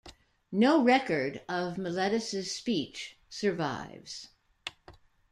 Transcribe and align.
No 0.51 0.83
record 0.83 1.43
of 1.47 1.77
Meletus' 1.77 2.51
speech 2.51 3.17
survives. 3.29 4.29